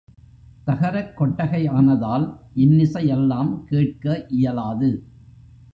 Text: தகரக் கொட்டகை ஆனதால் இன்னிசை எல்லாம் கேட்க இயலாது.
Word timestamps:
தகரக் 0.65 1.17
கொட்டகை 1.17 1.61
ஆனதால் 1.69 2.25
இன்னிசை 2.53 3.07
எல்லாம் 3.07 3.65
கேட்க 3.65 4.25
இயலாது. 4.27 4.91